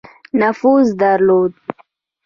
[0.33, 1.53] نفوذ درلود.